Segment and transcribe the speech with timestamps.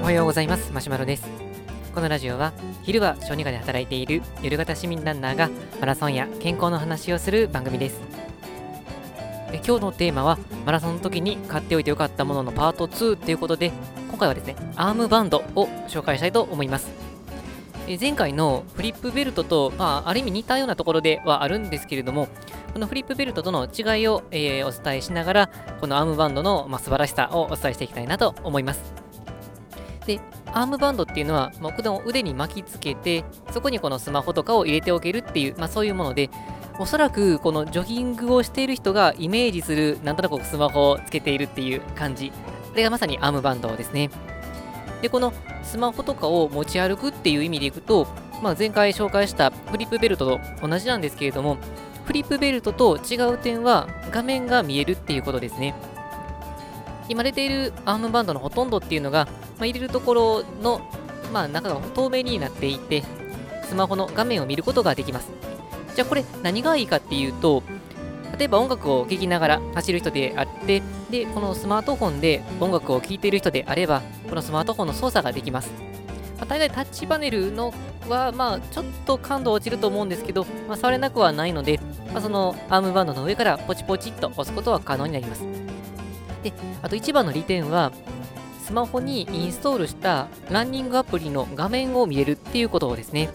[0.00, 0.72] おはようございます。
[0.72, 1.24] マシュマロです。
[1.92, 2.52] このラジオは
[2.84, 8.00] 昼は小児科で働いている夜型市民ランナーがマラソンや健康の話をする番組です。
[9.52, 13.72] え今日のテーマはマラソンの時に買っておいてよかったもののパート2ということで
[14.08, 17.09] 今回はですねアームバンドを紹介したいと思います。
[17.92, 22.28] え前回のフリップベルトと、まあ、ある意味似たようなところではあるんですけれども
[22.72, 25.50] このフリップベルトとの違いを、えーお伝えしながら
[25.80, 28.94] このアームバンドの、まあ、素晴らしさをお伝えしていきたいなと思います。
[30.06, 36.30] でアームバンドっていうのは、まあ、この腕に巻きつけてそこにこのスマホとかを入れておけるっていう、まあ、そういうもので
[36.78, 42.30] おそらくこのジョギングをしている人がイメージするなんとなくスマホをつけているっていう感じ。
[42.30, 44.10] これがまさにアームバンドですね。
[45.02, 45.32] でこの
[45.62, 48.06] スマホとかを持ち歩くっていう意味でいくと、
[48.42, 51.58] まあ、前回紹介したフリップベルトと同じなんですけれども
[52.04, 55.74] フリップベルトと違う点は画面が見えるっていうことですね。
[57.08, 59.26] 今出ているアームバンドのほとんどっていうのが、
[59.58, 60.80] まあ、入れるところの、
[61.32, 63.02] まあ、中が透明になっていて
[63.64, 65.32] スマホの画面を見ることができます。
[65.94, 67.62] じゃあこれ何がいいかっていうと
[68.38, 75.70] 例えば音楽を聴きながら走る人であってでこのスマートフォンで音楽を聴いている人であればこのスマートフォンの操作ができます、
[76.36, 77.74] まあ、大概タッチパネルの
[78.08, 81.80] はまあちょっと感度落ちると思うんですけど、まあ、触れなくはないので、
[82.12, 85.42] まあ、そのアームバンドの上からポチポチっと押すことは可能になります。
[86.42, 87.92] であと一番の利点は
[88.64, 93.32] スマホにインストールしたランニングアプリの画面を見れるっていうことですね、ま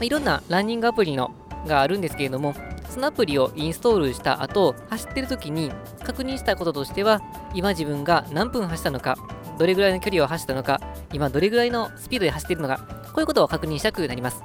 [0.00, 1.34] あ、いろんなランニングアプリの
[1.66, 2.54] があるんですけれども
[2.92, 5.72] そのアプリをインストールした後走ってる時に
[6.04, 7.22] 確認したこととしては
[7.54, 9.16] 今自分が何分走ったのか
[9.58, 10.78] どれぐらいの距離を走ったのか
[11.10, 14.44] 今どれぐらいのスピードで走っているのかこういうことを確認したくなります。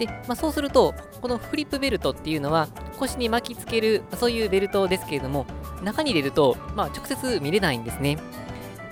[0.00, 2.66] で、まあ、そうするとこのフリップベルトっていうのは
[2.98, 5.46] 腰に巻きつけるそういうベルトですけれども
[5.84, 8.18] 中に入れると、まあ、直接見れないんですね。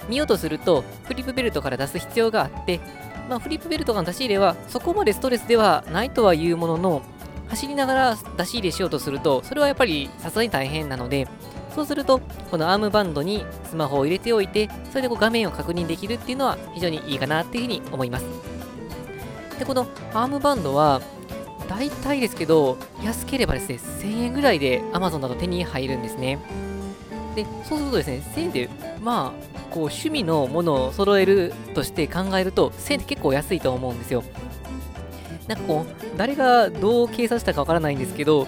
[0.09, 2.81] 見ようとするとフリップベルトから出す必要があって、
[3.29, 7.03] まあ、フリップベルトの出し入れはそこまでストレスではないとはいうものの
[7.49, 11.29] 走りながら出し入れしようとするとそれはやっぱりさすがに大変なので
[11.75, 12.21] そうすると
[12.51, 18.25] このアームバンドにスマホを入れておいてそれでこう画面を確認できるっていうのは非常にいいかなっていうふうに思います。
[19.59, 21.01] でこのアームバンドは
[21.69, 26.39] 大体ですけど安ければですね1000円ぐらいで Amazon だと手に入るんですね。
[27.35, 28.71] でそうするとですね1000円で
[29.01, 34.25] まあこう趣味のものを揃えるとして考えると1000円って結構安いと思うんですよ。
[35.49, 38.47] なんかこう誰がどう計算したかわからないんですけど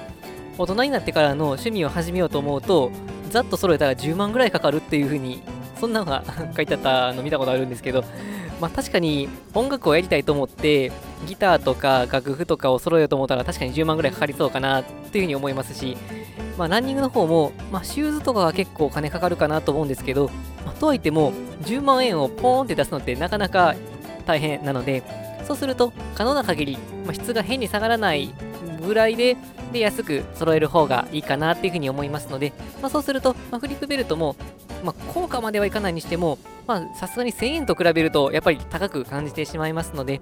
[0.59, 2.93] 大人になってからの趣味を始めようと思うと
[3.31, 5.43] ざっと揃えたら10万ぐらいかかるっていう風に
[5.81, 6.22] そんなのが
[6.55, 8.05] 書いてあったの見たことあるんですけど
[8.61, 10.93] まあ確かに音楽をやりたいと思って
[11.27, 15.97] ギターとか楽譜とかを揃えようと思ったら確かに10万ぐらいかかりそうかなっていう風に思いますし
[16.59, 20.28] まあランニングの方も、まあ、シューズとかは結構お金かかるかなと思うんですけど、
[20.67, 21.32] まあ、とはいっても
[21.62, 23.75] 10万円をポーンって出すのってなかなか
[24.27, 25.03] 大変なので
[25.46, 28.32] そうすると可能な限り、まあ、質が変に下がらない
[28.80, 29.36] ぐらいで
[29.72, 32.52] で安く揃える方がいいかなっていうふうに思いますので、
[32.82, 34.34] まあ、そうすると、まあ、フリップベルトも、
[34.84, 36.38] まあ、効果まではいかないにしても
[36.94, 40.20] さすがに1000円と比べるとやっぱり高く感じてしまいますので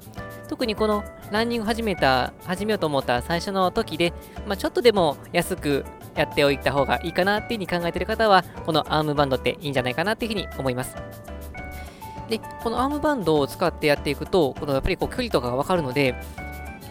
[0.49, 4.13] 特にこのランニング始めた始めようと思った最初の時で、
[4.47, 11.28] まあ、ちょっとでも安くやっておいた方がいいかなっていうふうに考えている方はこのアームバンドっていいんじゃないかなっていうふうに思います。
[12.29, 16.15] でこのアームバンドを使ってやっていくとこのやっぱりこう距離とかが分かるので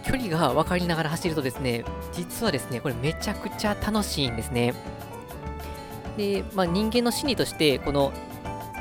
[0.05, 1.83] 距離が分かりながら走るとですね
[2.13, 4.73] 実はですねこれめちゃくちゃ楽しいんですね。
[6.15, 8.11] で、まあ、人間の心理としてこの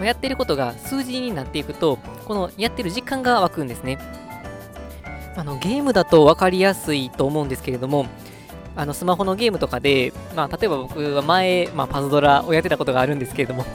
[0.00, 3.98] やってることが数字になっていくとこのやってる実感が湧くんですね。
[5.36, 8.06] あのゲームだと分かりやすいと思うんですけれども
[8.74, 13.66] あのスマホのゲームとかで、まあ、例えば僕は前、まあ、パズドラをやってたことがあるんですけれども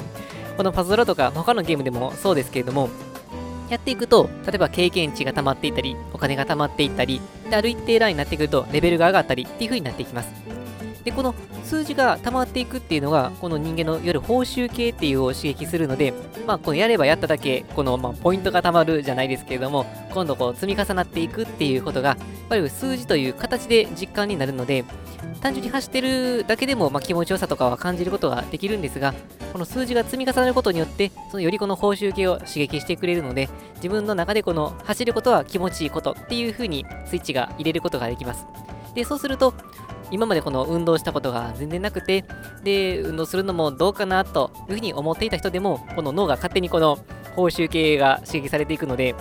[0.58, 2.90] このパズドラとか他のゲームでもそうですけれども
[3.70, 10.51] やっていくと、例えば経験値が溜まっていったり、お金が溜まっていったり、である一定ラインになってくると、レベルが上がったりっていう風になっていきます。
[11.04, 16.14] で、この数字が溜まっていくっていうのが、この人間のいわゆる報酬系っていうを刺激するので、
[16.46, 22.18] まあ、このやればやっただけ、この、まあ、ポイントが溜まるじゃないですけれども、今度こう積み重なっていくっていうことが、やっ
[22.50, 24.84] ぱり数字という形で実感になるので、
[25.42, 29.14] 単純に走ってるだけでも、まあ、気持ちよさとかは感じることができるんですが、
[29.52, 38.46] この数字が積み重なることによって、そのよりこの報酬系を刺激してくれるので、自分の中でこの走ることは気持ちいいことっていう風にスイッチが入れることができます。
[38.94, 39.54] で、そうすると、
[40.12, 42.26] 今までこの運動したことが全然なくて、
[42.64, 46.98] で、運動するのもどうかなというふうに思っていた人でも、この脳が勝手にこの
[47.36, 49.16] 報酬系が刺激されていくので、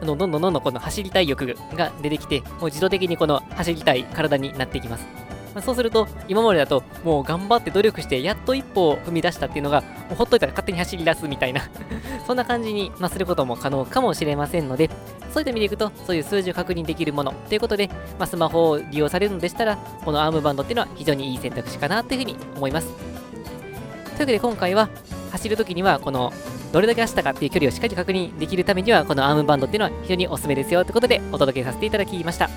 [0.00, 5.21] あのどんどんどんどんこの走りたい欲が出てきて、もう自動的にこの走りたい体になっていきます。
[5.54, 11.62] まあ、そうすると、今までだと、もう頑張って努力して、やっと一歩を踏み出したっていうのが、もうほっといたら勝手に走り出すみたいな
[12.26, 14.88] そんな感じに、ま、することも可能かもしれませんので、
[15.32, 17.88] そういった意味でいくと、そういう数字を確認できるものということで、
[18.18, 22.88] まあ、スマホを利用されるのでしたら、このアームバンドっていうのは非常にいい選択肢かなというふうに思います。
[22.88, 24.88] というわけで今回は、
[25.32, 26.32] 走るときには、この
[26.72, 32.48] どれだけ走ったかっていう距離をしっかり確認できるためには、このアームバンドっていうのは非常におすすめですよということでお届けさせていただきました。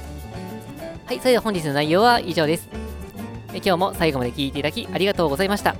[1.06, 2.85] はい、それでは本日の内容は以上です。
[3.58, 5.76] 今日も最後まで聞いていただきありがとうございました。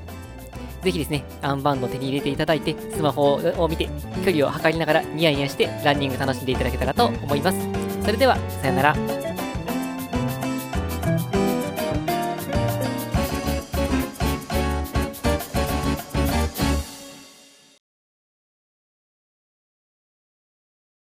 [0.82, 3.90] ぜひですね、アンバンドを手に入れていただいて、スマホを見て、
[4.24, 7.58] 距離を測りながらニヤニヤしてランニング楽しんでいただけたらと思います。
[8.04, 9.15] それでは、さよなら。